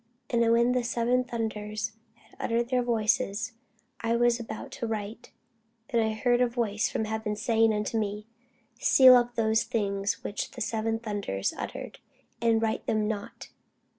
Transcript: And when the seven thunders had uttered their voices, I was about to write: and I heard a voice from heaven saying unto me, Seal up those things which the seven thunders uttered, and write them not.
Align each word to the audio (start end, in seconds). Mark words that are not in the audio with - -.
And 0.31 0.41
when 0.51 0.71
the 0.71 0.83
seven 0.83 1.23
thunders 1.23 1.91
had 2.15 2.35
uttered 2.39 2.69
their 2.69 2.81
voices, 2.81 3.53
I 3.99 4.15
was 4.15 4.39
about 4.39 4.71
to 4.71 4.87
write: 4.87 5.31
and 5.91 6.01
I 6.01 6.13
heard 6.13 6.41
a 6.41 6.47
voice 6.47 6.89
from 6.89 7.05
heaven 7.05 7.35
saying 7.35 7.71
unto 7.71 7.99
me, 7.99 8.25
Seal 8.79 9.15
up 9.15 9.35
those 9.35 9.63
things 9.63 10.23
which 10.23 10.49
the 10.49 10.61
seven 10.61 10.97
thunders 10.97 11.53
uttered, 11.55 11.99
and 12.41 12.59
write 12.63 12.87
them 12.87 13.07
not. 13.07 13.49